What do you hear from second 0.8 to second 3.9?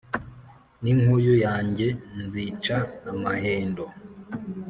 n’inkuyu yanjye nzica amahendo